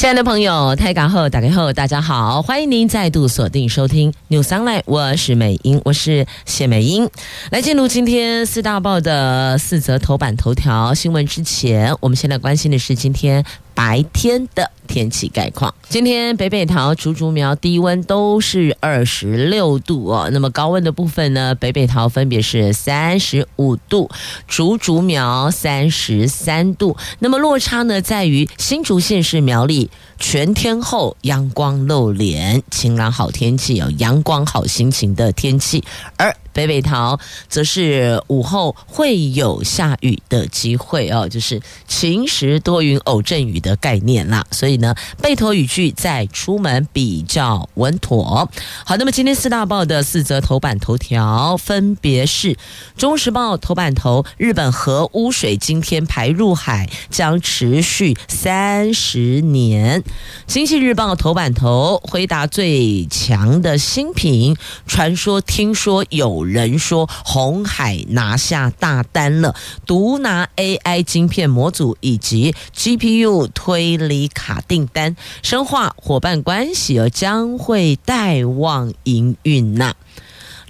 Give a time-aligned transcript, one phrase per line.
[0.00, 7.06] 亲爱的朋友，台港后打开后，大家好，欢迎您再度锁定收听 New Sunlight，我是美英，我是谢美英。
[7.50, 13.44] 来进入今天四大报的四则头版头条新闻之前，我们现在关心的是今天
[13.74, 15.74] 白天的天气概况。
[15.88, 20.28] 今天北北桃、竹竹苗低温都是二十六度哦。
[20.32, 21.54] 那么高温的部分呢？
[21.54, 24.10] 北北桃分别是三十五度，
[24.46, 26.96] 竹竹苗三十三度。
[27.18, 35.82] 那么落差呢，在于新竹县是苗栗全天候阳光露脸，晴朗好天气哦，阳光好心情的天气，
[36.16, 36.34] 而。
[36.52, 37.18] 北北桃
[37.48, 44.44] 则是午后会有下雨的机会哦，就是晴时多云偶阵雨的概念啦。
[44.50, 48.50] 所以呢，备妥雨具再出门比较稳妥。
[48.84, 52.54] 好，那么今天四大报的四则头版头条分别是：
[52.96, 60.00] 《中时报》头版头，日本核污水今天排入海将持续三十年；
[60.46, 66.39] 《经济日报》头版头，辉达最强的新品，传说听说有。
[66.40, 79.94] 有人说红海拿下大单了，独拿 AI 晶片模组以及 GPU 推理卡订单，深化伙伴关系而将会带旺营运呐。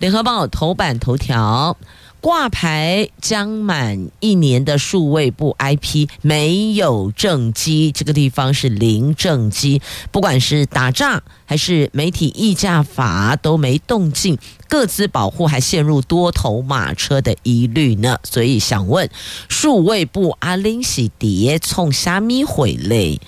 [0.00, 1.76] 联合报头版头条。
[2.20, 18.18] 挂牌将满一年的数位部 IP 没有正机，这个地方是零正机，不管是打诈还是媒体议价法都没动静，个资保护还陷入多头马车的疑虑呢。
[18.22, 19.08] 所以想问
[19.48, 23.18] 数位部阿玲喜蝶冲虾米回泪？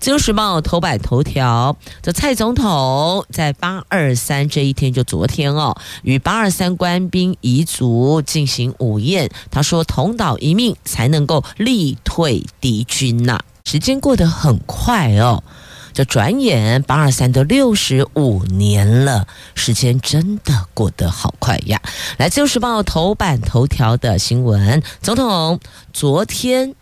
[0.00, 15.44] 自由时报头版头条，这蔡总统在八二三这一天就昨天哦，与八二三官兵遗族进进行午宴，他说：“同岛一命才能够力退敌军呐。”时间过得很快哦，
[15.92, 21.82] 这转眼八二三都六十五年了，时间真的过得好快呀！
[22.16, 25.60] 来，《自由时报》头版头条的新闻，总统
[25.92, 26.74] 昨天。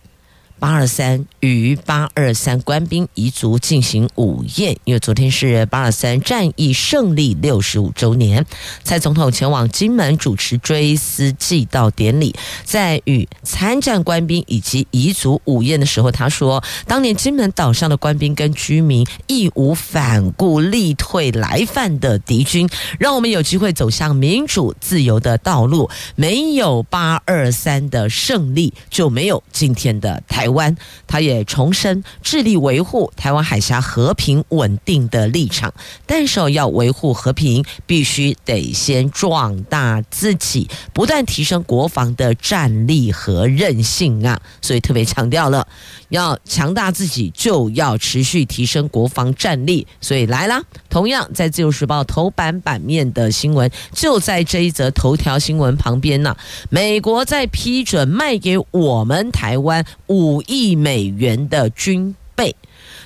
[0.59, 8.45] 八二三与八二三官兵彝族进行午宴，因为昨天是八二三战役胜利六十五周年，
[8.83, 25.89] 蔡总统前往金门主持追思祭悼典礼，在与参战官兵以及彝族午宴的时候，他说：“当年金门岛上的官兵跟居民义无反顾力退来犯的敌军，让我们有机会走向民主自由的道路。
[26.17, 30.75] 没有八二三的胜利，就没有今天的台。”台湾，
[31.07, 35.75] 他也重申致力维护台湾海峡和平稳定的立场，
[36.07, 44.41] 但是要维护和平，必须得先壮大自己，不断提升国防的战力和韧性啊！
[44.63, 45.69] 所以特别强调了，
[46.09, 49.87] 要强大自己，就要持续提升国防战力。
[50.01, 56.35] 所以来啦，同样在《自由时报》头版版面的新闻，就在这一则头条新闻旁边呢。
[56.71, 60.38] 美国在批准卖给我们台湾五。
[60.39, 62.55] 五亿美元的军备，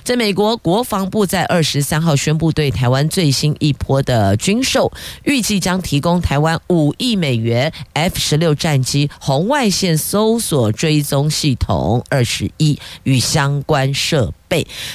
[0.03, 4.91] 在美国国防部在二十三号宣布对台湾最新一波的军售，
[5.23, 14.42] 预计将提供台湾五亿美元 F 十六战机、红外线搜索追踪系统二十一与相关设备。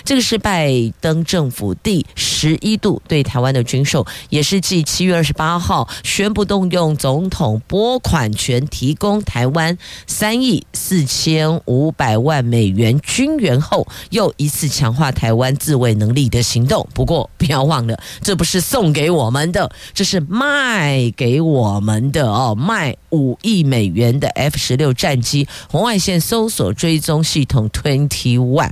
[0.05, 0.71] 这个是拜
[1.01, 16.87] 登政府第十一度对台湾的军售，也是继七月二十八号宣布动用总统拨款权提供台湾三亿四千五百万美元军援后，又一次强化台湾自卫能力的行动。
[16.93, 28.71] 不过不要忘了，这不是送给我们的，这是卖给我们的哦，卖五亿美元的 F 十六战机红外线搜索追踪系统 Twenty One。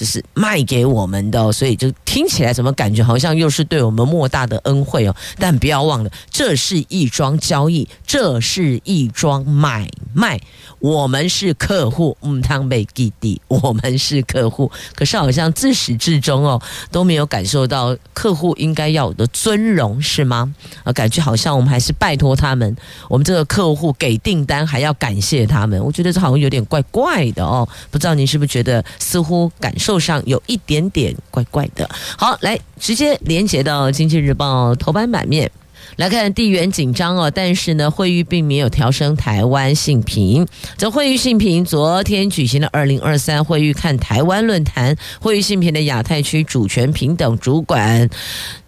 [0.00, 5.14] 就是卖给我们的，所以就听起来怎么感觉好像又是对我们莫大的恩惠哦。
[5.38, 10.40] 但不要忘了，这是一桩交易，这是一桩买卖。
[10.78, 14.72] 我们是客户，嗯，汤被弟弟，我们是客户。
[14.94, 20.54] 可是好像自始至终哦都没有感受到客户应该要有的尊荣，是吗？
[20.82, 22.74] 啊，感觉好像我们还是拜托他们，
[23.10, 25.84] 我们这个客户给订单还要感谢他们。
[25.84, 27.68] 我觉得这好像有点怪怪的哦。
[27.90, 31.88] 不知道您是不是觉得似乎感受上有一点点怪怪的？
[32.16, 35.50] 好，来直接连接到《经济日报》头版版面。
[35.96, 40.46] 来看地缘紧张哦，但是呢，惠誉并没有调升台湾信评。
[40.78, 48.08] 这惠誉信评昨天举行了二零二三惠誉看台湾论坛，惠誉信评的亚太区主权平等主管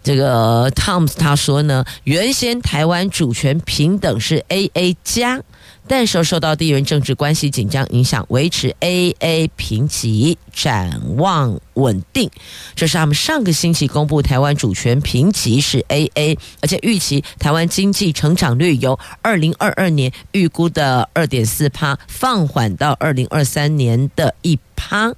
[0.03, 5.41] 这个 Tom 他说呢，原先台湾主权平等是 AA 加。
[5.87, 12.29] 但受受到地缘政治关系紧张影响，维持 AA 评级，展望稳定。
[12.75, 25.13] 这是他们上个星期公布台湾主权评级是 AA，而且预期台湾经济成长率由二零二二年预估的二点四趴放缓到二零二三年的一趴。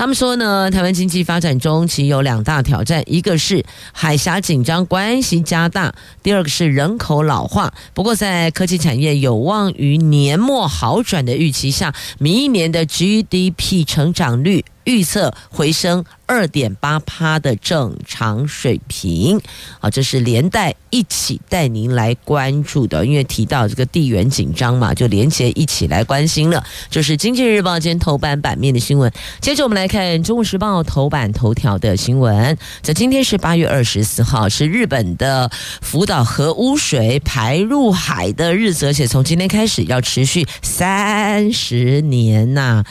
[0.00, 3.62] 他们说呢，台湾经济发展中其有两大挑战，一个是
[3.92, 7.70] 海峡紧张关系加大，第二个是人口老化。
[7.92, 14.64] 不过，在科技产业有望于年末好转的预期下，明年的 GDP 成长率。
[14.90, 19.40] 预测回升二点八趴的正常水平，
[19.78, 26.64] 好，这是连带一起带您来关注的，因为提到这个地缘紧张嘛，就连接一起来关心了。
[26.88, 29.10] 就是《经济日报》今天头版版面的新闻。
[29.40, 32.56] 接着我们来看《中国时报》头版头条的新闻。
[32.82, 35.50] 在今天是八月二十四号，是日本的
[35.80, 42.84] 福岛核污水排入海的日子，而且从今天开始要持续三十年呐、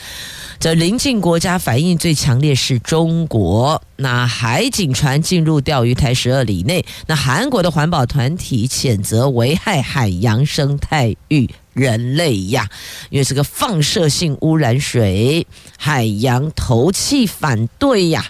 [0.59, 12.67] 这邻近国家反应最强烈是中国，那海警船进入钓鱼台十二里内，那韩国的环保团体谴责危害海洋生态与人类呀，
[13.09, 15.47] 因为是个放射性污染水，
[15.77, 18.25] 海洋投弃反对呀。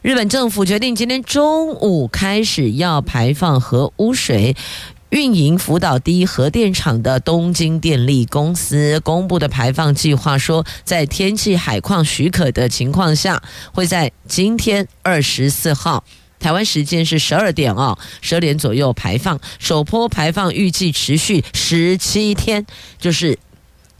[0.00, 4.56] 日本政府决定今天中午开始要排放核污水。
[5.10, 16.04] 运营福岛第一核电厂的东京电力公司公布的排放计划说，在天气海况许可的情况下，会在今天二十四号
[16.38, 22.66] 台湾时间是十二点哦，十二点左右排放，首波排放预计持续十七天，
[22.98, 23.38] 就是。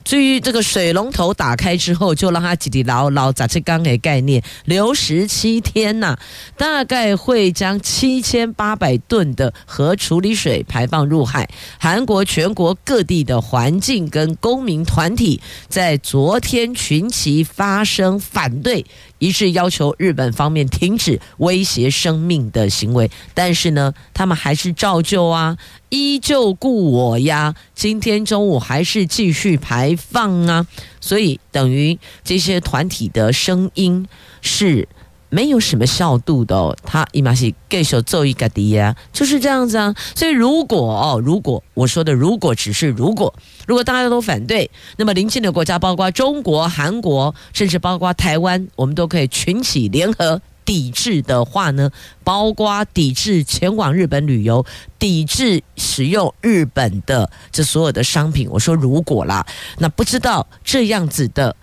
[0.09, 6.17] 至于这个水龙头打开之后，就让它滴滴捞捞，杂七缸的概念，留十七天呐、
[6.57, 11.47] 大概会将七千八百吨的核处理水排放入海。
[11.79, 18.87] 韩国全国各地的环境跟公民团体在昨天群起发声反对。
[19.19, 25.57] 一致要求日本方面停止威胁生命的行为，但是呢，他们还是照旧啊，
[25.89, 27.55] 依旧故我呀。
[27.75, 30.67] 今天中午还是继续排放啊，
[31.01, 34.07] 所以等于这些团体的声音
[34.41, 34.89] 是。
[35.31, 39.95] 没有什么效度的，他伊玛西给手奏一个的呀，就是这样子啊。
[40.15, 43.35] 所以如果哦，如果我说的如果只是如果，
[43.67, 51.91] 如果大家都反对，那么邻近的国家，包括中国、韩国，甚至包括台湾，我们都可以群起联合抵制的话呢，
[52.25, 54.65] 包括抵制前往日本旅游，
[54.99, 58.49] 抵制使用日本的这所有的商品。
[58.51, 59.47] 我说如果啦，
[59.77, 61.55] 那不知道这样子的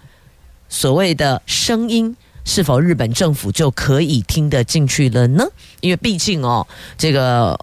[0.70, 2.16] 所谓的声音。
[2.46, 5.44] 是否日本政府就可以听得进去了呢？
[5.82, 6.66] 因为毕竟哦，
[6.98, 7.60] 这个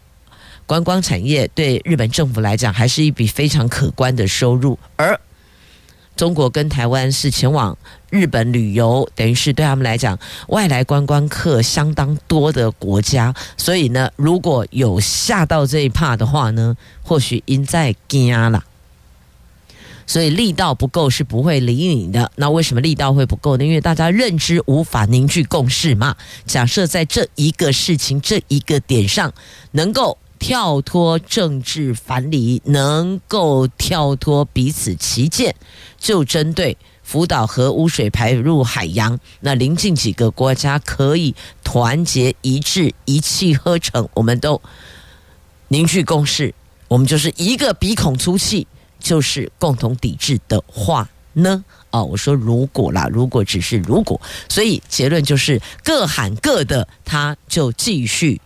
[0.66, 5.18] 观光产业对日本政府来讲还是一笔非常可观的收入，而
[6.14, 7.76] 中国跟台湾是前往
[8.10, 10.18] 日本旅游，等于是对他们来讲
[10.48, 18.62] 外来观光客相当多的国家，所以呢，如果有下到这一趴的话呢，或许因在惊了。
[20.12, 22.30] 所以力道不够是不会理你的。
[22.36, 23.64] 那为什么力道会不够呢？
[23.64, 26.14] 因为大家认知无法凝聚共识嘛。
[26.44, 29.32] 假设在这一个事情这一个点上，
[29.70, 35.54] 能够跳脱政治藩篱，能够跳脱彼此旗舰，
[35.98, 44.60] 就针对福岛核污水排入海洋，那邻近几个国家可以团结一致，一气呵成，我们都
[45.68, 46.54] 凝聚共识，
[46.88, 48.66] 我们就是一个鼻孔出气。
[49.02, 51.64] 就是共同抵制的话呢？
[51.90, 54.18] 哦，我说如果啦，如果只是如果，
[54.48, 58.40] 所以结论就是各喊各的，他就继续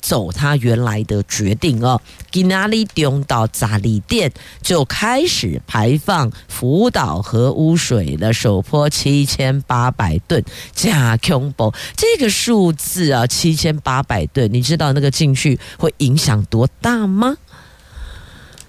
[0.00, 2.00] 走他原来的决定哦。
[2.30, 4.30] 今哪里丢到杂里店
[4.62, 17.36] 就开始排放福岛核污水的首波七千八百吨，加恐怖这个数字啊，七千八百吨，你知道那个进去会影响多大吗？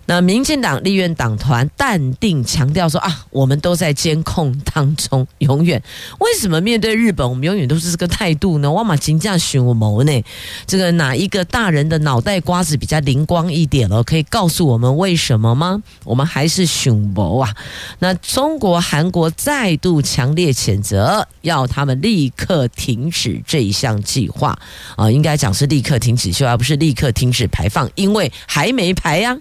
[0.06, 5.82] 那民进党立院党团淡定强调说啊，我们都在监控当中，永远。
[6.20, 8.72] 为什么面对日本，我们永远都是这个态度呢？
[8.72, 10.24] 哇马金这样寻我谋呢？
[10.68, 14.04] 这个哪一个大人的脑袋瓜子比较灵光一点了？
[14.04, 15.82] 可以告诉我们为什么吗？
[16.04, 17.56] 我们还是寻谋啊。
[18.00, 24.58] 那中国、韩国再度强烈谴责，要他们立刻停止这一项计划
[24.96, 29.36] 啊，应该讲是立刻停止修，而不是立刻停止排放，因为还没排呀、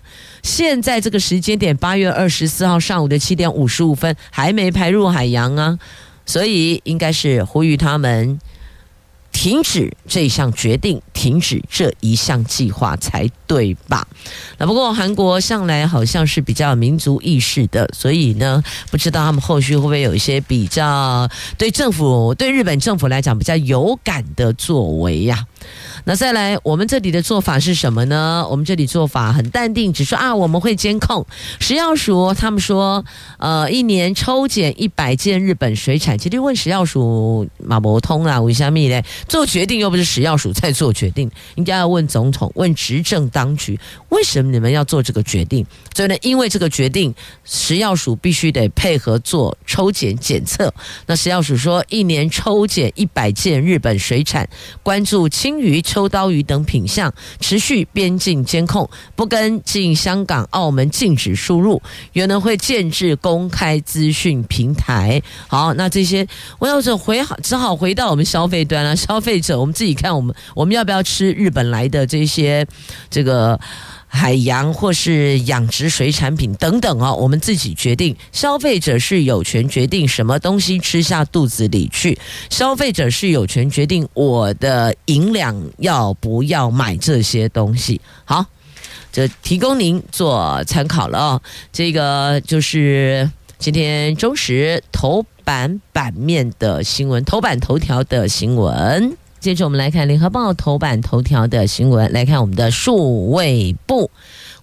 [0.54, 5.76] 现在这个时间点，八月二十四号上午的七点五十五分，还没排入海洋啊，
[6.26, 8.38] 所以应该是呼吁他们
[9.32, 14.06] 停止这项决定，停止这一项计划才对吧？
[14.58, 25.44] 那不过韩国向来好像是比较民族意识的，所以呢，不知道他们后续会不会有一些比较对政府、对日本政府来讲比较有感的作为呀、
[26.06, 28.46] 那再来，我们这里的做法是什么呢？
[28.50, 31.26] 我们这里做法很淡定，只说啊，我们会监控
[31.60, 32.34] 食药署。
[32.34, 33.02] 他们说，
[33.38, 36.18] 呃，一年抽检一百件日本水产。
[36.18, 39.02] 其实问食药署马博通啊，为虾米嘞？
[39.26, 43.80] 做决定又不是食药署在做决定，应该要问总统，问执政当局，
[44.10, 45.64] 为什么你们要做这个决定？
[45.96, 50.74] 所以呢，因为这个决定，食药署必须得配合做抽检检测。
[51.06, 54.46] 那食药署说，一年抽检一百件日本水产，
[54.82, 55.80] 关注青鱼。
[55.94, 61.80] 秋刀鱼等品相持续边境监控，不跟进香港、澳门禁止输入，
[62.14, 65.22] 原能会建制公开资讯平台。
[65.46, 66.26] 好，那这些
[66.58, 68.96] 我要是回好，只好回到我们消费端了。
[68.96, 72.66] 消费者，我们自己看，我们我们要不要吃日本来的这些
[73.08, 73.60] 这个？
[74.14, 78.14] 海洋或是养殖水产品等等哦，我们自己决定。
[78.30, 82.16] 消费者是有权决定什么东西吃下肚子里去，
[82.48, 88.00] 消费者是有权决定我的银两要不要买这些东西。
[88.24, 88.46] 好，
[89.10, 91.42] 这提供您做参考了哦。
[91.72, 93.28] 这个就是
[93.58, 99.16] 今天中时头版版面的新闻，头版头条的新闻。
[99.44, 104.10] 接着我们来看联合报头版头条的新闻，来看我们的数位部。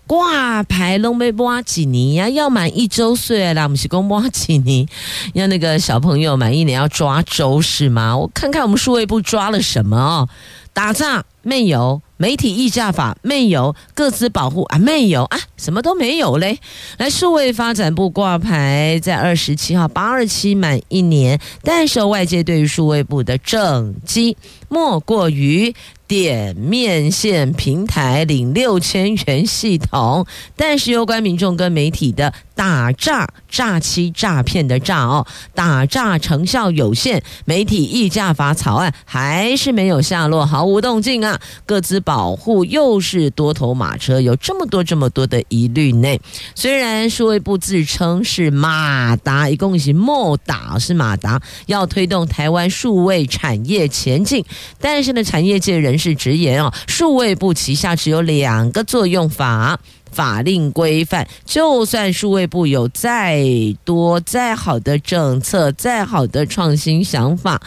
[0.07, 4.87] 挂牌龙贝波几尼呀，要满一周岁啦，我们是公波几尼，
[5.35, 8.17] 要那个小朋友满一年要抓周是吗？
[8.17, 10.27] 我看看我们数位部抓了什么哦，
[10.73, 11.23] 打仗。
[11.41, 12.01] 没有。
[12.17, 16.59] 媒体议价法没有，个资保护啊没有啊，什么都没有嘞。
[16.97, 24.37] 来，数位发展部挂牌在二十七号八二七满一年，但是外界对于数位部的政绩
[24.69, 25.73] 莫过于。
[26.07, 30.25] 点面线平台领六千元系统，
[30.57, 41.30] 但是有关民众跟媒体的打诈、诈欺、诈骗的诈哦，打诈成效有限，媒体议价法草案还是没有下落，毫无动静啊。
[41.65, 46.07] 各自保护又是多头马车，有这么多这么多的疑虑呢。
[46.55, 54.45] 虽然数位部自称是马达，一共是莫打是马达，要推动台湾数位产业前进，
[54.79, 56.11] 但是呢，产业界人士。
[56.21, 59.79] 直言哦，数位部旗下只有两个作用法
[60.11, 63.43] 法令规范，就算数位部有再
[63.83, 67.59] 多再好的政策，再好的创新想法，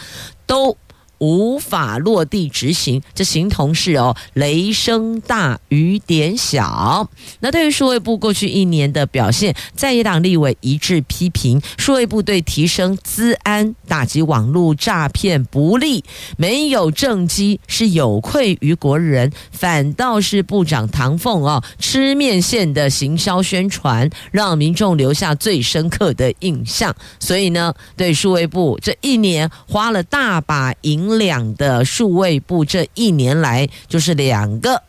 [0.46, 0.76] 都。
[1.24, 7.08] 无法落地执行，这形同是哦，雷声大雨点小。
[7.40, 16.04] 那对于数位部过去一年的表现，在野党立委一致批评，数位部对提升资安、打击网络诈骗不利，
[16.36, 26.94] 没有政绩是有愧于国人，反倒是部长唐凤哦吃面线的行销宣传，让民众留下最深刻的印象。
[27.18, 31.13] 所以呢，对数位部这一年花了大把银。
[31.18, 34.82] 两的数位部这一年来就是两个，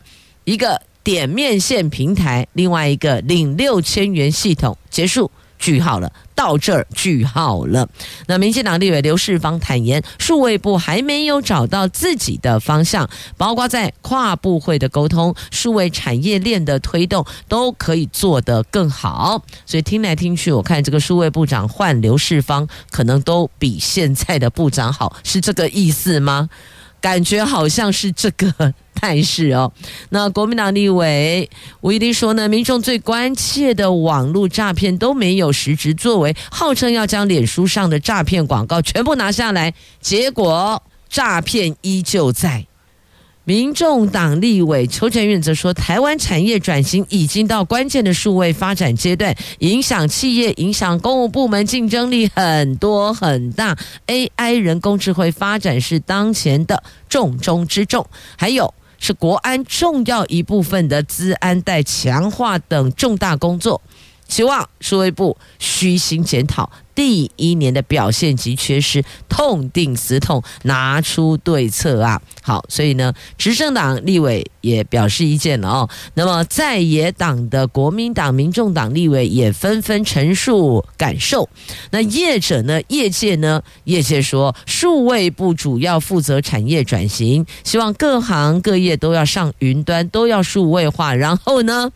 [0.44, 4.76] 一个点面线平台，另外一个领六千元系统。
[4.90, 5.30] 结束。
[5.58, 7.88] 句号了，到这儿句号了。
[8.26, 19.42] 那民进党立委刘世芳坦言，数位部还没有找到自己的方向，包括在跨部会的沟通、数位产业链的推动，都可以做得更好。
[19.64, 26.48] 所以听来听去，我看这个数位部长换刘世芳，可能都比现在的部长好，是这个意思吗？
[27.00, 29.70] 感觉好像是这个态势哦。
[30.08, 31.48] 那国民党立委
[31.82, 42.66] 吴怡丁说呢，民众最关切的网络诈骗都没有实质作为，号称要将脸书上的诈骗广告全部拿下来，结果诈骗依旧在。
[43.48, 53.78] 民众党立委邱成远则说，台湾产业转型已经到关键的数位发展阶段，影响企业、影响公务部门竞争力很多很大。
[54.08, 58.04] AI 人工智慧发展是当前的重中之重，
[58.36, 63.80] 还有是国安重要一部分的资安带强化等重大工作，
[64.28, 66.70] 希望数位部虚心检讨。
[66.96, 72.20] 第一年的表现及缺失，痛定思痛，拿出对策啊！
[72.42, 75.88] 好，所以呢，执政党立委也表示意见了哦。
[76.14, 81.48] 那么在野党的国民党、民众党立委也纷纷陈述感受。
[81.90, 82.80] 那业者呢？
[82.88, 83.62] 业界呢？
[83.84, 91.14] 业界说，数位部主要负责产业转型，希望各行各业都要上云端，都要数位化。
[91.14, 91.90] 然后呢？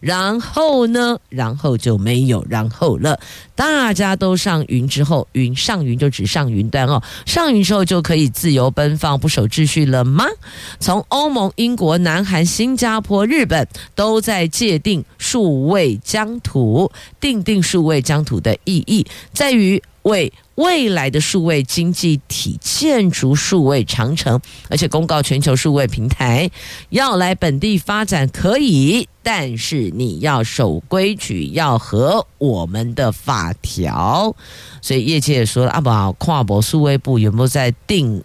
[0.00, 1.18] 然后呢？
[1.28, 3.20] 然后就没有然后了。
[3.54, 7.02] 大家都是上云之后，云上云就只上云端哦。
[7.24, 10.24] 上云之后就可以自由奔放、不守秩序了吗？
[10.78, 26.48] 从欧盟、英国、南韩、新加坡、日本都在界定数位疆土，定定数位疆土的意义在于为未来的数位经济体建筑数位长城，而且公告全球数位平台
[26.90, 29.08] 要来本地发展可以。
[29.22, 34.36] 但是你要守规矩，要合我们的法条，
[34.80, 38.22] 所以业界也说了，阿宝跨国数位部有没有在定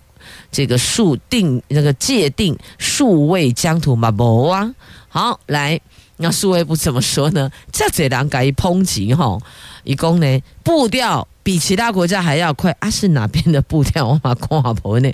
[0.52, 4.12] 这个数定那个界定数位疆土嘛？
[4.12, 4.72] 不啊，
[5.10, 5.82] 好来，
[6.18, 7.50] 那数位部怎么说呢？
[7.72, 9.40] 这这两改一抨击哈，
[9.84, 12.90] 一共呢步调比其他国家还要快啊？
[12.90, 14.08] 是哪边的步调？
[14.08, 15.12] 我嘛跨国呢？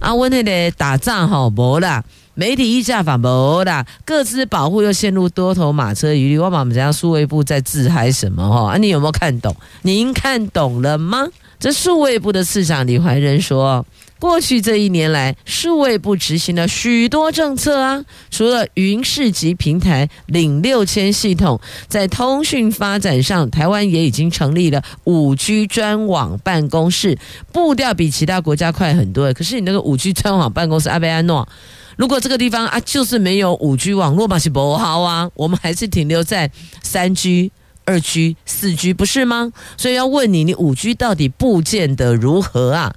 [0.00, 2.04] 啊，我那个打仗好无啦。
[2.34, 6.38] 媒体议价法无啦，各自保护又陷入多头马车疑虑。
[6.38, 6.92] 我们讲？
[6.92, 8.48] 数位部在自嗨什么？
[8.48, 9.54] 哈啊，你有没有看懂？
[9.82, 11.26] 您看懂了吗？
[11.58, 13.84] 这数位部的次长李怀仁说，
[14.18, 27.16] 过去这一年来，数位部执行了许多政策啊，除了云市集平台、领六千系统，在通讯发展上，台湾也已经成立了五 G 专网办公室，
[27.52, 29.32] 步调比其他国家快很多。
[29.32, 31.48] 可是你那个五 G 专网办公室阿贝安诺。
[31.96, 36.50] 如果这个地方啊，就是没有五 G 网络嘛，是不好啊，我们还是停留在
[36.82, 37.50] 三 G、
[37.84, 39.52] 二 G、四 G，不是吗？
[39.76, 42.94] 所以要问你，你五 G 到底布建的如何啊？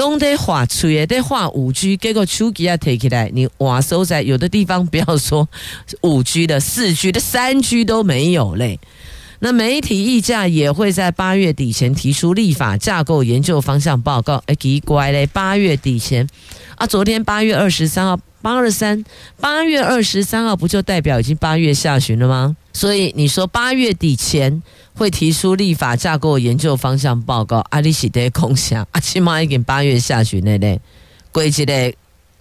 [0.00, 5.46] 拢得画出也得画五 G，结果手机啊提起来，你哇收在有的地方不要说
[6.00, 8.80] 五 G 的，四 G 的，三 G 都没有嘞。
[9.40, 14.42] 那媒体议价也会在八月底前提出立法架构研究方向报告。
[14.46, 16.26] 哎，奇怪嘞，八月底前
[16.76, 19.04] 啊，昨天八月二十三号，八二三，
[19.38, 22.56] 八月二十三号不就代表已经八月下旬了吗？
[22.72, 24.62] 所以你说八月底前
[24.94, 30.80] 会提出立法架构研究方向报告，阿里喜得空想，啊，起码已经八月下旬了嘞，
[31.32, 31.96] 规矩嘞。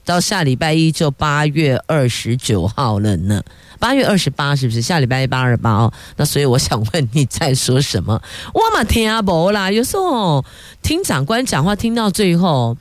[0.05, 3.43] 到下礼拜一就八月二十九号了呢，
[3.77, 4.81] 八月二十八是不是？
[4.81, 5.93] 下礼拜一八二八哦。
[6.17, 8.19] 那所以我想问你在说什么？
[8.51, 10.43] 我嘛听阿伯啦，有时候
[10.81, 12.75] 听长官讲话听到最后，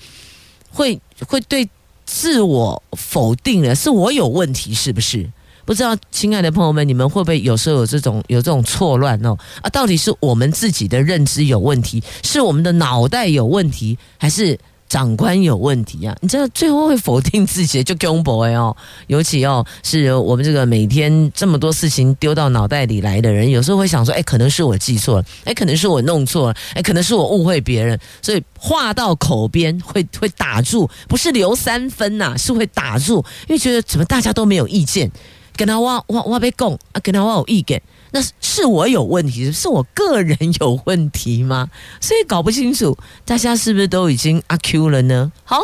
[0.71, 1.69] 会会对
[2.07, 5.29] 自我否定了，是我有问题是不是？
[5.69, 9.37] 不知道亲爱的朋友们，你们会不会有时候有这种有这种错乱哦？
[9.61, 14.59] 啊，到底是我们自己的认知有问题，是我们的脑袋有问题，还是？
[14.89, 16.17] 长官有问题啊！
[16.23, 18.75] 你知道最后会否定自己就公博哎哦，
[19.09, 35.13] 尤其哦是我们这个每天这么多事情丢到脑袋里来的人，有时候会想说，哎，可能是我记错了，哎，可能是我弄错了，哎，可能是我误会别人，所以话到口边会会打住，不是留三分呐、是会打住，因为觉得怎么大家都没有意见，
[35.59, 37.83] 跟他挖挖挖被供啊，跟他挖有意见。
[38.11, 41.69] 那是我有问题，是我个人有问题吗？
[42.01, 45.31] 所以搞不清楚，大家是不是都已经阿 Q 了呢？
[45.45, 45.59] 好，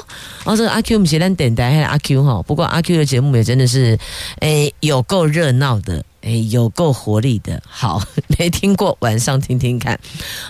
[0.44, 2.42] 然后这个阿 Q 我们简单点台还有阿 Q 哈。
[2.42, 3.98] 不过阿 Q 的节目也真的是，
[4.40, 7.62] 诶，有够热闹的，诶，有够活力的。
[7.68, 8.02] 好，
[8.38, 9.98] 没听过，晚上听听看。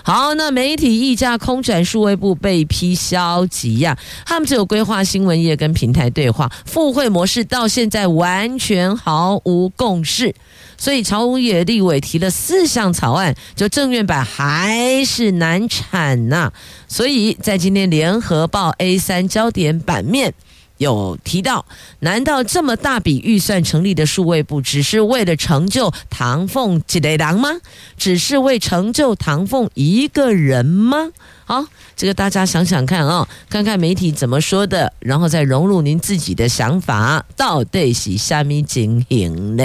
[0.03, 10.33] 好，那媒体议价空转数位部被批消极呀，他们只有规划新闻业跟平台对话，复会模式到现在完全毫无共识。
[10.77, 16.51] 所以朝野立委提了四项草案，就政院版还是难产呐。
[16.87, 20.33] 所以在今天联合报 A 三焦点版面
[20.77, 21.65] 有提到，
[21.99, 27.49] 难道这么大笔预算成立的数位部，只是为了成就唐凤几代郎吗？
[27.97, 31.11] 只是为成就唐凤一个人吗？
[31.47, 31.63] 好，
[31.95, 39.63] 这个大家想想看啊、哦，看看媒体怎么说的，然后再融入您自己的想法，到底是虾米情形呢？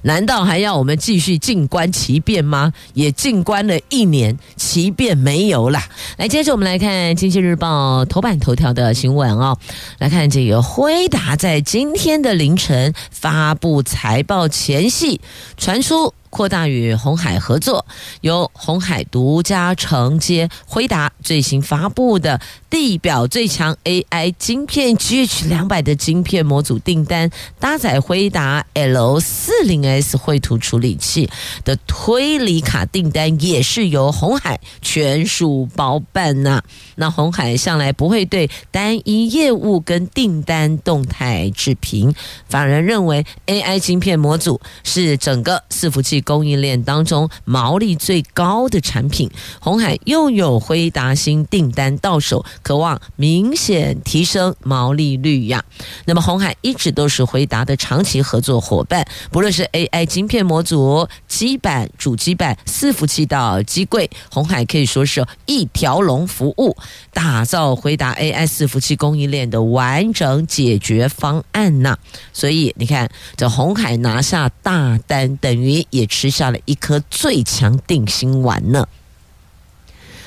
[0.00, 2.72] 难道还要我们继续静观其变吗？
[2.94, 5.86] 也静观了一年，其变没有啦。
[6.16, 9.58] 来，接着我们来看《经济日报》头版头条的新闻哦，
[9.98, 15.20] 来看这个辉达在今天的凌晨发布财报前夕
[15.58, 16.14] 传出。
[16.32, 17.84] 扩大与鸿海合作，
[18.22, 22.40] 由鸿海独家承接辉达最新发布的
[22.70, 27.28] 地表最强 AI 晶片 GH 两百的晶片模组订单，
[27.60, 31.28] 搭载辉达 L 四零 S 绘图处理器
[31.66, 36.62] 的推理卡订单，也是由鸿海全数包办呐、
[36.94, 42.14] 那鸿海向来不会对单一业务跟订单动态置评，
[42.48, 49.30] 反而认为 AI 晶片模组是整个伺服器供应链当中毛利最高的产品。
[49.60, 52.44] 鸿海又有辉达新订单到手。
[52.62, 55.64] 渴望明显提升毛利率呀。
[56.04, 66.76] 那么鸿海一直都是辉达的长期合作伙伴，不论是 AI 晶片模组、基板、主机板、伺服器到机柜，鸿海可以说是一条龙服务，
[67.12, 71.98] 打造辉达 AI 伺服器供应链的完整解决方案呐。
[72.32, 78.86] 所以你看，这鸿海拿下大单，等于也吃下了一颗最强定心丸呢。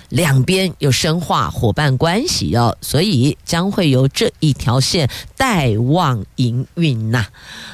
[0.09, 7.25] 两边有深化伙伴关系哦，所以将会由这一条线带旺营运呐。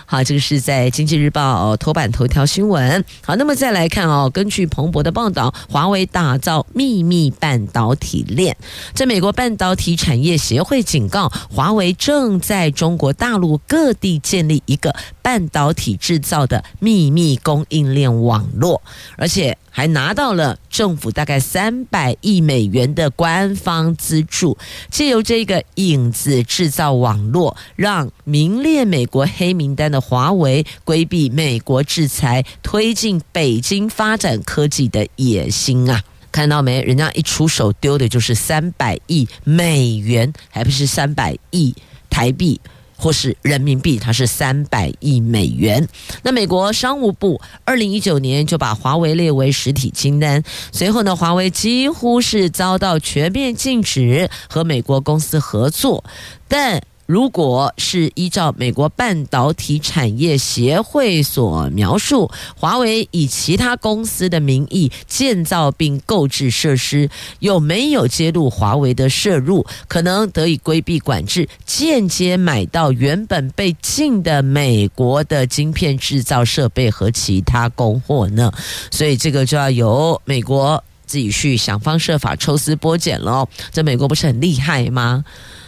[0.06, 3.04] 好，这个是在《经济日报》头版头条新闻。
[3.24, 8.56] 好，那么再来看哦，根据彭博的报道，华为打造秘密半导体链。
[8.94, 18.82] 在美国半导体产业协会警告，华为正在中国大陆各地建立一个半导体制造的秘密供应链网络，
[19.16, 19.58] 而且。
[19.74, 24.58] 还拿到了政府大概三百亿美元的官方资助，
[24.90, 36.02] 借由这个影子制造网络，让名列美国黑名单的华为规避美国制裁，推进北京发展科技的野心啊！
[36.32, 36.82] 看到没？
[36.84, 41.76] 人家一出手丢的就是三百亿美元，还不是三百亿
[42.10, 42.62] 台币。
[43.02, 45.88] 或是人民币，它是三百亿美元。
[46.22, 56.04] 那美国商务部二零一九年就把华为列为实体清单，随后呢，华为几乎是遭到全面禁止和美国公司合作，
[56.48, 56.82] 但。
[57.06, 67.10] 如果是依照美国半导体产业协会所描述，华为以其他公司的名义建造并购置设施，
[67.40, 78.52] 有没有揭露华为的摄入，可能得以规避管制，间接买到原本被禁的美国的晶片制造设备和其他供货呢？
[78.90, 80.82] 所以这个就要由美国
[81.12, 83.46] 自己去想方设法抽丝剥茧了。
[83.74, 85.26] 这美国不是很厉害吗？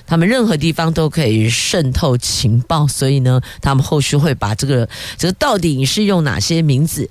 [0.08, 7.10] 他们任何地方都可以渗透情报，所以呢，他们后续会把这个这个到底你是用哪些名字，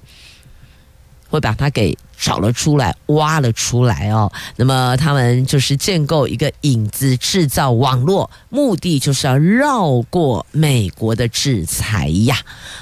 [1.29, 4.31] 会把它给找了出来，挖了出来哦。
[4.55, 12.39] 那么他们就是建构一个影子制造网络，目的就是要绕过美国的制裁呀。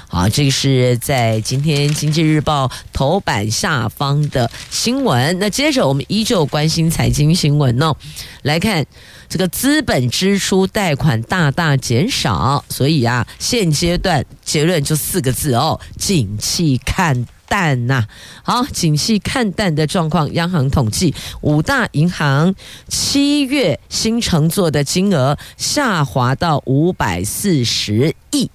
[0.07, 5.39] 好，这个是在今天《经济日报》头版下方的新闻。
[5.39, 7.95] 那接着我们依旧关心财经新闻哦，
[8.43, 8.85] 来看。
[9.31, 18.07] 这个资本支出贷款大大减少，所以啊，现阶段结论就四个字哦，景气看淡呐、
[18.43, 22.55] 好，景气看淡的状况，央行统计，五大银行
[22.87, 28.49] 七月新乘坐的金额下滑到五百四十亿，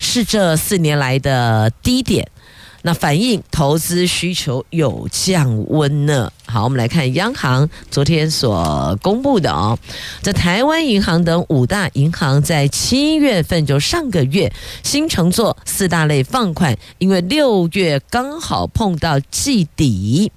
[0.00, 2.28] 是这四年来的低点。
[2.82, 6.32] 那反映投资需求有降温呢？
[6.46, 9.78] 好，我们来看央行昨天所公布的哦，
[10.22, 20.32] 在台湾银行等五大银行在七月份，就上个月新乘坐四大类放款，因为六月刚好碰到季底。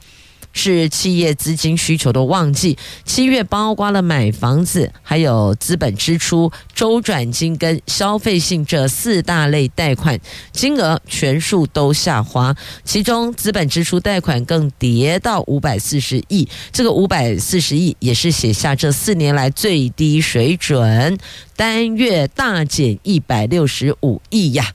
[0.53, 10.19] 是企业资金需求的旺季，七月包括了买房子，还有资本支出、周转金跟消费性这四大类贷款
[10.51, 21.17] 金额全数都下滑，其中资本支出贷款更跌到五百四十亿，这个五百四十亿也是写下这四年来最低水准，
[21.55, 24.73] 单月大减一百六十五亿呀。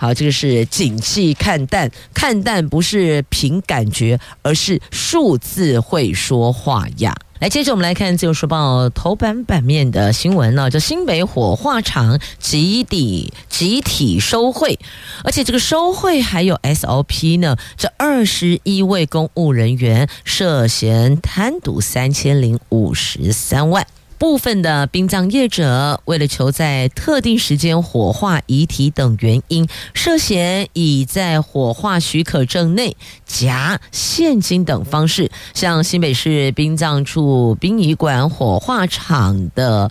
[0.00, 7.12] 好，这个是景气看淡，看淡不是凭感觉，而是数字会说话呀。
[7.40, 14.78] 来，接着我们来看《自由时报》头版版面的新闻呢，叫新北火化厂集体集体收贿，
[15.24, 23.84] 而且这个收贿还有 SOP 呢，这二十一位公务人员涉嫌贪渎三千零五十三万。
[24.18, 39.90] 部分的殡葬业者为了求在特定时间火化遗体等原因，涉嫌以在火化许可证内夹现金等方式，向新北市殡葬处殡仪馆火化场的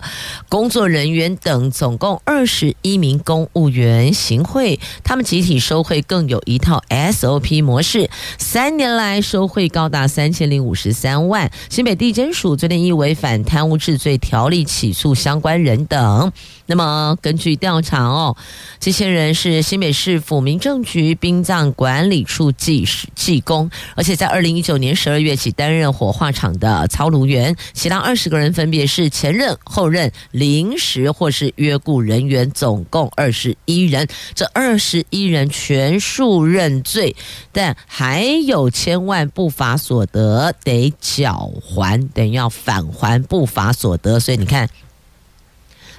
[0.50, 11.50] 工作人员等总共二十一名公务员行贿，他们集体收贿更有一套 SOP 模式，三年来收贿高达三千零五十三万。
[11.70, 16.32] 新北地检署昨天以违反贪污治罪条例起诉相关人等。
[16.70, 18.36] 那么根据调查哦，
[18.78, 34.06] 这些人是新北市府民政局殡葬管理处技师技工，而且在二零一九年十二月起担任火化场的操炉员，其他二十个人分别是前任、后任、临时或是约雇人员，总共二十一人。
[34.34, 37.16] 这二十一人全数认罪，
[37.50, 44.20] 但还有千万不法所得得缴还，等于要返还不法所得。
[44.20, 44.68] 所以你看。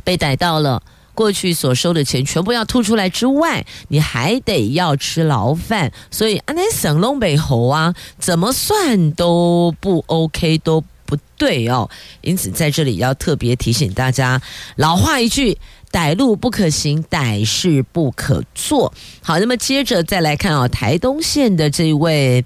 [0.03, 0.81] 被逮到了，
[1.13, 11.89] 过去所收的钱全部要吐出来之外，你还得要吃牢饭，所以安内省东北猴啊，怎么算都不 OK，都不对哦。
[12.21, 14.41] 因此在这里要特别提醒大家，
[14.75, 15.57] 老话一句，
[15.91, 18.93] 歹路不可行，歹事不可做。
[19.21, 22.43] 好，那么接着再来看啊、哦，台东县的这位。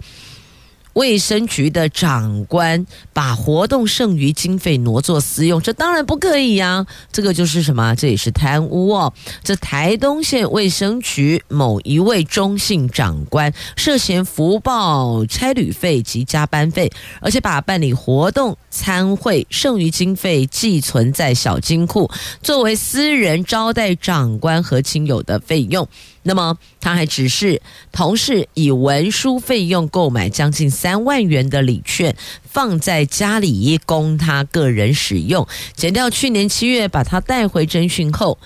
[0.94, 7.96] 卫生局的长官把活动剩余经费挪作私用，这当然不可以呀、这个就是什么？
[7.96, 9.14] 这也是贪污哦！
[9.44, 22.10] 这台东县卫生局某一位中姓长官涉嫌福报差旅费及加班费，而且把办理活动参会剩余经费寄存在小金库，
[22.42, 25.88] 作为私人招待长官和亲友的费用。
[26.24, 35.46] 那么他还指示同事以文书费用购买将近三万元的礼券，放在家里供他个人使用。
[35.76, 38.38] 减掉去年七月把他带回侦讯后，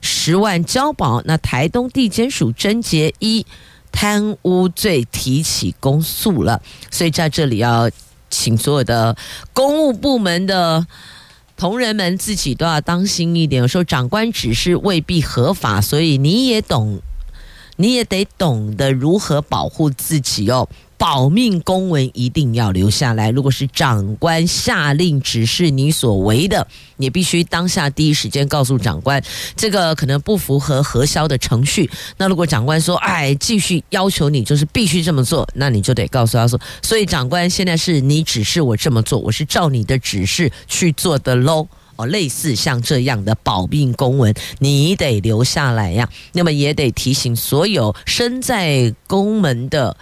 [0.00, 1.20] 十万交保。
[1.26, 3.44] 那台东地检署侦结一
[3.92, 6.62] 贪污罪提起公诉了。
[6.90, 7.90] 所以在这里要
[8.30, 9.16] 请所有的
[9.52, 10.86] 公务部门的
[11.56, 13.60] 同仁们自己都要当心一点。
[13.60, 17.02] 有时候长官指示未必合法，所以你也懂。
[17.76, 23.30] 你也得懂得如何保护自己哦，保命公文一定要留下来。
[23.30, 29.22] 如果是长官下令指示你所为的，你必须当下第一时间告诉长官，
[29.54, 31.90] 这个可能不符合核销的程序。
[32.16, 41.68] 那如果长官说，哎，继续要求你就是必须这么做，那你就得告诉他说，所以长官现在是你指示我这么做，我是照你的指示去做的喽。
[41.96, 46.08] 哦，类似像这样的保命公文，你得留下来呀。
[46.32, 49.96] 那么也得提醒所有身在宫门的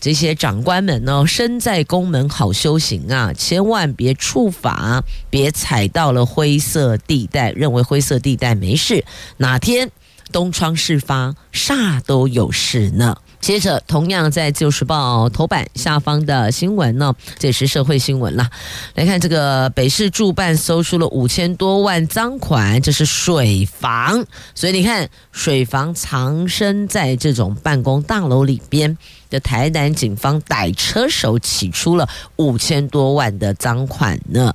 [0.00, 9.04] 这些长官们呢，身在宫门好修行啊，千万别触法，别踩到了灰色地带，认为灰色地带没事，
[9.38, 9.90] 哪天
[10.30, 13.16] 东窗事发，煞都有事呢。
[13.44, 18.48] 接着，同样在《自由时报》头版下方的新闻呢，这也是社会新闻啦。
[18.94, 28.96] 来看这个北市驻办搜出了五千多万赃款，这是水房，所以你看，水房藏身在这种办公大楼里边
[29.28, 34.54] 的台南警方逮车手，起出了五千多万的赃款呢。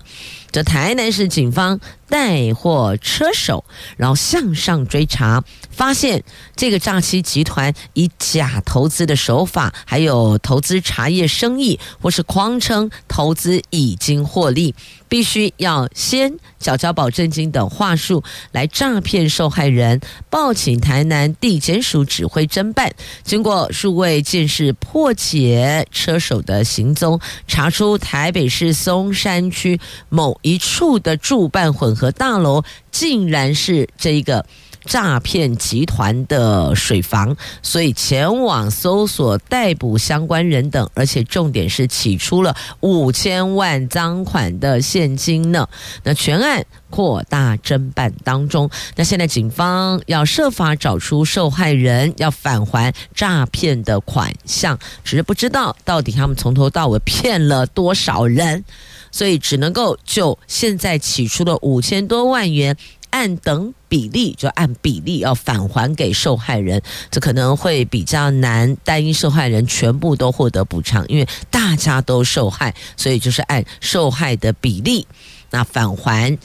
[0.52, 3.63] 这台南市警方带获车手，
[3.97, 5.43] 然后向上追查，
[5.80, 6.22] 发现
[6.58, 14.76] 这个诈欺集团以假投资的手法，还有投资茶叶生意，或是谎称投资已经获利，
[15.08, 22.94] 必须要先缴交保证金等话术来诈骗受害人，报请台南地检署指挥侦办。
[23.24, 30.38] 经过数位鉴识破解车手的行踪，查出台北市松山区某。
[30.42, 34.46] 一处的住办混合大楼，竟然是这一个
[34.86, 45.68] 诈骗集团的水房，所以前往搜索逮捕相关人等，而且重点是起出了五千万赃款的现金呢。
[46.04, 58.63] 那全案扩大侦办当中，那现在警方要设法找出受害人，要返还诈骗的款项，只是不知道到底他们从头到尾骗了多少人。
[59.12, 62.78] 所以只能够就现在起出的五千多万元，
[63.12, 75.08] 按等比例就按比例要返还给受害人，这可能会比较难，单一受害人全部都获得补偿，因为大家都受害，所以就是按受害的比例，
[75.50, 76.38] 那返还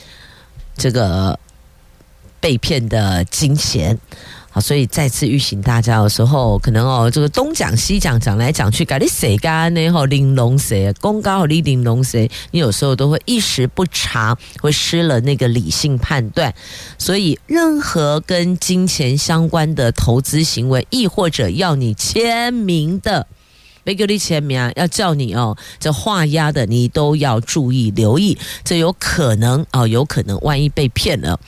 [0.76, 1.38] 这个
[2.40, 3.98] 被骗的金钱。
[4.54, 9.90] 好，所以再次预醒大家，的时候可能哦，这个东讲西讲，讲来讲去，搞你谁干呢？
[9.90, 10.92] 吼，玲珑谁？
[11.00, 12.30] 公告你玲珑谁？
[12.52, 16.54] 你有时候都会一时不察，会失了那个理性判断。
[16.98, 23.26] 所以，任何跟金钱相关的投资行为，亦或者要你签名的，
[23.82, 31.40] 没给你签名啊，要叫你哦，这画押的，你都要注意留意，这有可能哦，有可能万一被骗了。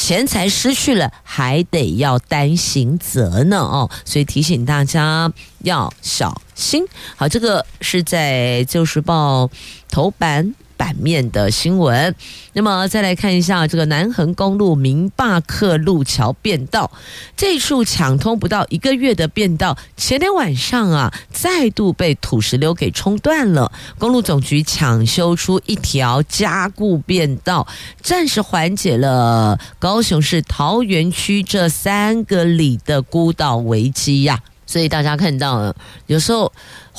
[0.00, 6.82] 钱财失去了，还得要担刑责呢哦，所以提醒大家要小心。
[7.16, 9.44] 好，这个是在《旧时报》
[9.90, 10.54] 头版。
[10.80, 12.14] 版面的新闻，
[12.54, 16.90] 那么再来看一下这个南横公路明坝克路桥变道，
[17.36, 23.70] 这处抢通不到一个月的变道，前天晚上啊再度被土石流给冲断了。
[23.98, 27.68] 公路总局抢修出一条加固变道，
[28.00, 36.50] 暂时缓解了高雄市桃园区这三个里的孤岛危机呀、所以大家看到了，有时候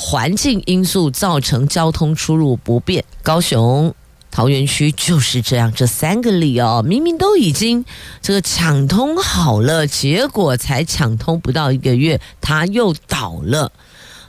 [0.03, 3.05] 环境因素造成交通出入不便。
[3.21, 3.93] 高雄
[4.31, 7.85] 桃园区就是这样，这三个里哦，明明都已经
[8.19, 13.71] 这个抢通好了，结果才抢通不到一个月，它又倒了。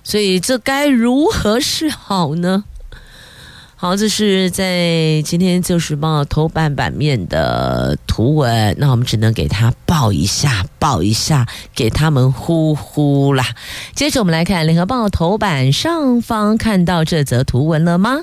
[0.05, 2.65] 所以这该如何是好呢？
[3.83, 13.45] 好，这是在今天《旧时报》头版版面的图文，那我们只能给他报一下，报一下，给他们呼呼啦。
[13.97, 18.21] 接着我们来看《联合报》头版上方，看到这则图文了吗？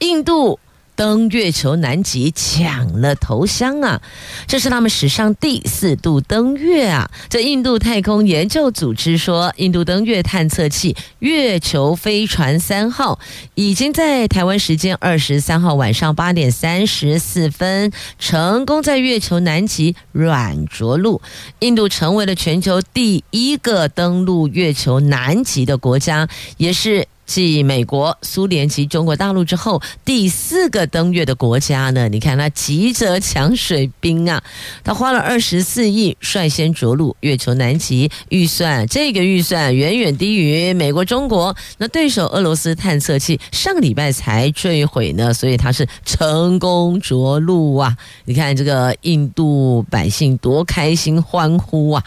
[0.00, 0.60] 印度。
[1.00, 4.02] 登月球南极抢了头香啊！
[4.46, 7.10] 这是他们史上第四度登月啊！
[7.30, 13.18] 这印度太空研究组织说，印度登月探测器月球飞船三号
[13.54, 21.22] 已经在台湾时间二十三号晚上八点三十四分成功在月球南极软着陆。
[21.60, 27.08] 印度成为了全球第一个登陆月球南极的国家，也是。
[27.30, 32.08] 继美国、苏联及中国大陆之后，第四个登月的国家呢？
[32.08, 34.42] 你看他急着抢水兵啊！
[34.82, 41.54] 他花了二十四亿率先着陆月球南极，预算这个预算远远低于美国、中国。
[41.78, 47.96] 那对手俄罗斯探测器上个礼拜才坠毁呢，所以他是成功着陆啊！
[48.24, 52.02] 你看这个印度百姓多开心欢呼啊！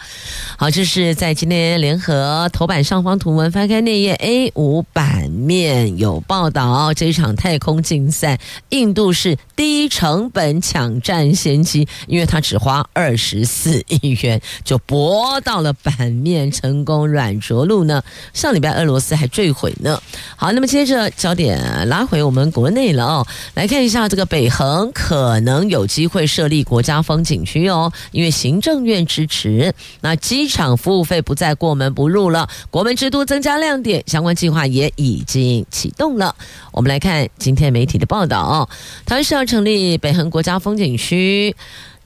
[0.58, 5.13] 好，这是在今天联合头版上方图文翻开内页 A 五百。
[5.14, 18.02] 版面有报道，这场太空竞赛，印度是低成本抢占先机，因为他只花二十四亿元就博到了版面，成功软着陆呢。
[18.32, 20.02] 上礼拜俄罗斯还坠毁呢。
[20.34, 36.34] 好，那么接着焦点拉回我们国内了哦，来看一下这个北横可能有机会设立国家风景区哦，因为行政院支持，那机场服务费不再过门不入了，国门之都增加亮点，相关计划也已已经启动了。
[36.72, 38.68] 我们来看今天媒体的报道，
[39.04, 41.54] 台湾是要成立北横国家风景区。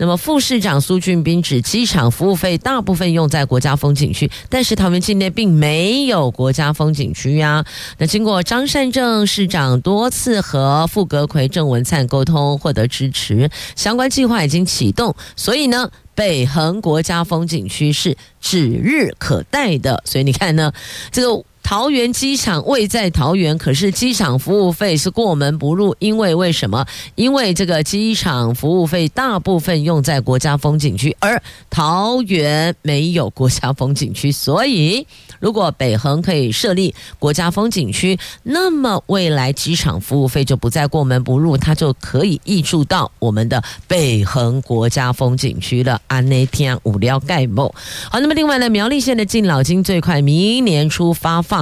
[0.01, 7.65] 那么副市长苏俊斌指，机场服务费大部分用在国家风景区，但是桃园境内并没有国家风景区呀。
[7.99, 15.17] 那经过张善政市长多次和傅格奎、郑文灿沟通，获得支持，相关计划已经启动。
[15.35, 20.01] 所以呢，北横国家风景区是指日可待的。
[20.07, 20.73] 所以你看呢，
[21.11, 21.43] 这个。
[21.69, 26.87] 桃园机场位在桃园，可是机场服务费是过门不入，因为为什么？
[27.15, 35.07] 因为这个机场服务费大部分用在国家风景区，而桃园没有国家风景区，所以
[35.41, 46.01] 如果北横可以设立国家风景区，那么未来机场服务费就不再过门不入，它就可以挹注到我们的北横国家风景区了。
[46.07, 47.75] 安内天无聊盖某。
[48.11, 51.58] 好，那么另外呢，苗栗县的敬老金最快明年初发放。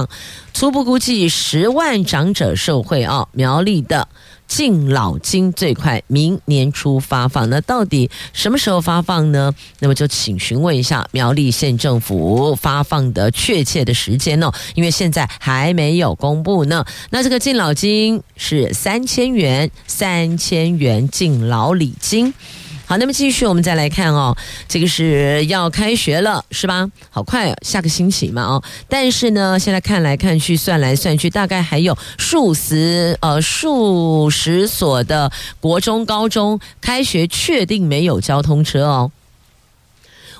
[0.53, 4.07] 初步估计十万长者受惠哦，苗栗的
[4.47, 9.53] 敬老金最快明年初发放，那到底什么时候发放呢？
[9.79, 16.85] 那么就请询问一下苗栗县政府发放的确切的时间哦，因为现在还没有公布呢。
[17.09, 22.33] 那这个敬老金是三千元，三千元敬老礼金。
[22.89, 24.33] 好，那么继续，我们再来看哦，
[24.65, 26.89] 这个是要开学了，是吧？
[27.09, 28.63] 好快，啊下个星期嘛，哦。
[28.87, 39.11] 但是呢，现在看来看去，算来算去，大概还有数十呃数十所的国中、高中开学确定没有交通车哦。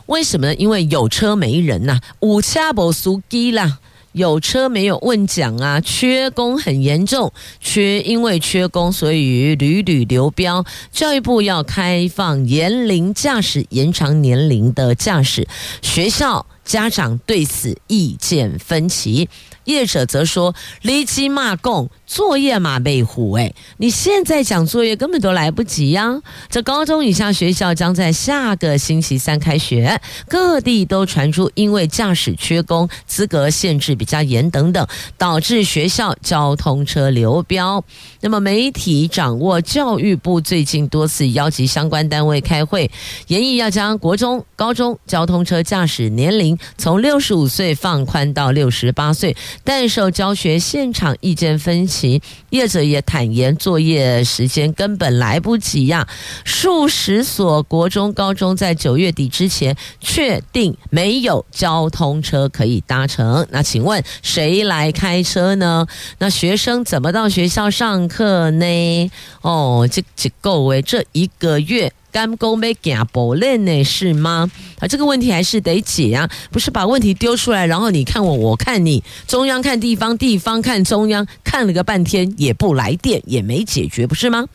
[0.06, 0.56] 为什么呢？
[0.56, 3.80] 因为有车没人呐，五掐不苏机啦。
[4.18, 10.66] 有车没有问奖啊，缺工很严重，缺因为缺工，所以屡屡流标。
[10.92, 15.48] 教育部要开放年龄驾驶，延长年龄的驾驶，
[15.82, 19.30] 学校家长对此意见分歧。
[19.68, 30.00] 业者则说：“离奇骂供作业嘛被唬哎，你现在讲作业根本都来不及呀、这高中以下学校将在下个星期三开学，
[30.30, 37.84] 各地都传出因为驾驶缺工、资格限制比较严等等，导致学校交通车流标。
[38.22, 42.90] 那么媒体掌握教育部最近多次邀集相关单位开会，
[43.28, 56.08] 研议要将国中、高中交通车驾驶年龄从六十五岁放宽到六十八岁。”但受教学现场意见分歧，业者也坦言作业时间根本来不及呀。
[56.46, 65.86] 数十所国中、高中在九月底之前确定没有交通车可以搭乘，那请问谁来开车呢？
[66.20, 69.12] 那学生怎么到学校上课呢？
[69.42, 71.92] 哦，这这够诶，这一个月。
[72.18, 74.50] 干工没给不练呢是吗？
[74.80, 84.48] 啊，这个问题还是得解啊，不是把问题丢出来，然后你看我，我看你，中央看地方，地方看中央，看了个半天也不来电，也没解决，不是吗？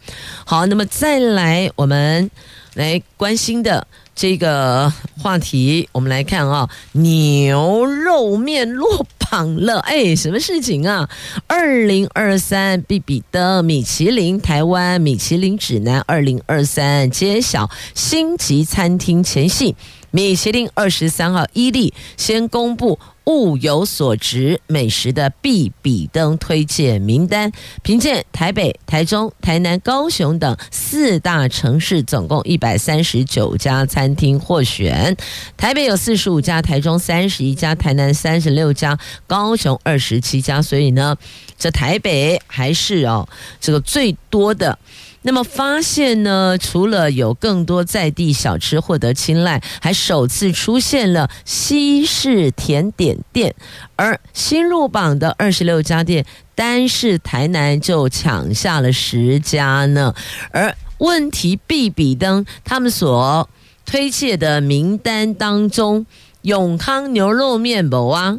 [0.45, 2.29] 好，那么再来我们
[2.75, 3.87] 来关心的。
[4.15, 4.93] 这个
[5.23, 11.09] 话题，我们来看啊，牛肉面落榜了，哎，什么事情啊？
[11.47, 19.75] 二零二三比比登米其林台湾米其林指南二零二三揭晓星级餐厅前夕，
[20.13, 23.01] 米其林二十三号伊利先公布。
[23.25, 27.53] 物有所值美食的必比登推荐名单，
[27.85, 35.17] 凭借台北、台中、台南、高雄等四大城市，总共一百三十九家餐厅获选。
[35.57, 38.99] 台北有四十五家，台中三十一家，台南三十六家，
[39.29, 40.61] 高雄二十七家。
[40.61, 41.17] 所以呢，
[41.57, 43.29] 这台北还是哦
[43.61, 44.77] 这个最多的。
[45.25, 53.55] 那么发现呢，除了有更多在地小吃获得青睐，还首次出现了西式甜点店，
[53.95, 60.15] 而新入榜的二十六家店，单是台南就抢下了十家呢。
[60.51, 63.49] 而问题必比登他们所
[63.87, 66.05] 推荐的名单当中，
[66.43, 68.39] 永康牛肉面没啊，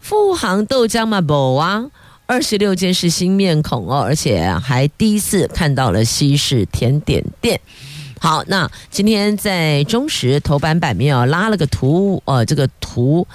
[0.00, 1.90] 富航豆浆嘛没啊。
[2.32, 7.60] 二十六间是新面孔哦，而且还第一次看到了西式甜点店。
[8.18, 13.28] 好，那今天在中时头版版面哦，拉了个图，呃，这个图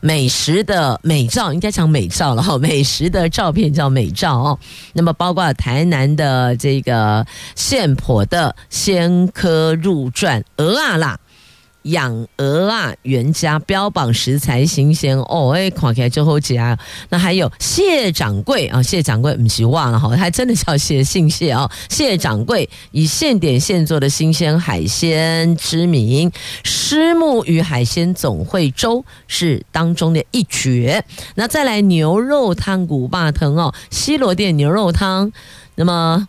[0.00, 4.58] 美食的美照，应该讲美照了哈，美食的照片叫美照哦。
[4.92, 7.26] 那么包括台南的这个
[7.56, 11.18] 现婆的鲜科入传蚵仔啦。
[11.84, 16.78] 养鹅啊，原家标榜食材新鲜哦，哎，看起来就好吃啊。
[17.08, 21.70] 那还有谢掌柜啊，谢掌柜不是忘了哈，还真的叫谢，姓谢哦。
[21.88, 26.30] 谢掌柜以现点现做的新鲜海鲜知名，
[26.62, 31.04] 虱目鱼海鲜总会粥是当中的一绝。
[31.34, 35.32] 那再来牛肉汤古巴藤哦，西螺店牛肉汤，
[35.74, 36.28] 那么。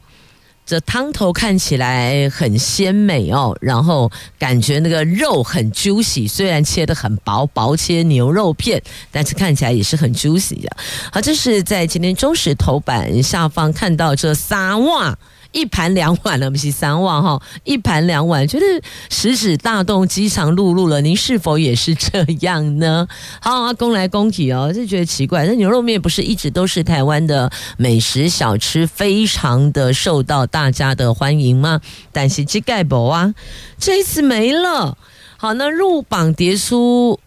[0.66, 10.76] 这汤头看起来很鲜美哦，然后感觉那个肉很 juicy，虽然切得很薄，薄切牛肉片，但是看起来也是很 juicy 的。
[11.12, 15.16] 好，这是在今天中时头版下方看到这三碗。
[15.56, 18.66] 一盘两碗了，不是三碗哈，一盘两碗，觉得
[19.10, 21.00] 食指大动，饥肠辘辘了。
[21.00, 23.08] 您是否也是这样呢？
[23.40, 25.46] 好，啊，公来公去哦，就觉得奇怪。
[25.46, 31.80] 那牛肉面不是一直都是台湾的美食小吃，非常的受到大家的欢迎吗？
[32.12, 33.34] 但是这盖博啊，
[33.80, 34.98] 这一次没了。
[35.38, 37.18] 好，那入榜迭出，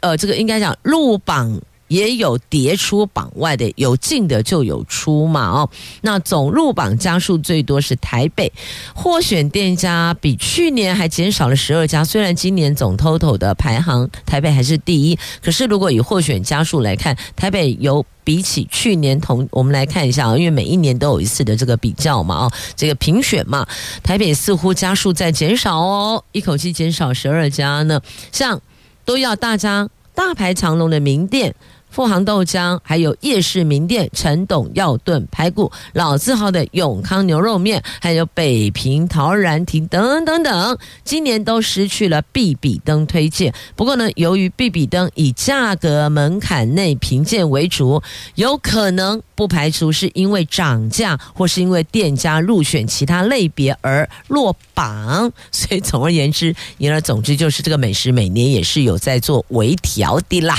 [0.00, 1.62] 呃，这个应该讲入榜。
[1.88, 5.68] 也有跌出榜外的，有进的就有出嘛哦。
[6.02, 8.52] 那总入榜家数最多是台北，
[8.94, 12.04] 获选店家比去年还减少了十二家。
[12.04, 23.66] 虽然今年总 total 的排行台北还是第一，可是如果以获选家数来看，台北有比起去年同，我们来看一下啊，因为每一年都有一次的这个比较嘛哦，这个评选嘛，
[24.02, 28.00] 台北似乎家数在减少哦，一口气减少十二家呢。
[28.30, 28.60] 像
[29.06, 31.54] 都要大家大排长龙的名店。
[31.98, 43.52] 富航豆浆，还有夜市名店陈董药炖排骨，老字号的永康牛肉面，还有北平陶然亭等等等，今年都失去了必比登推荐。
[43.74, 48.00] 不过呢，由于必比登以价格门槛内评鉴为主，
[48.36, 55.30] 有可能不排除是因为涨价或是因为店家入选其他类别而落榜。
[55.52, 60.56] 所以总而言之，言而总之就是这个美食每年也是有在做微调的啦。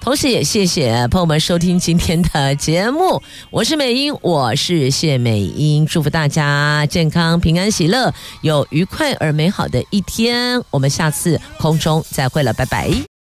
[0.00, 3.20] 同时也谢谢朋友们收听今天的节目，
[3.50, 10.62] 我是美英，我是谢美英，祝福大家健康、平安、喜乐，有愉快而美好的一天。
[10.70, 13.02] 我们下次空中再会了，拜拜。